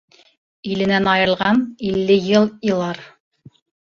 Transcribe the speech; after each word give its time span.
Иленән 0.75 1.09
айырылған 1.11 1.61
илле 1.89 2.17
йыл 2.31 2.47
илар. 2.71 3.03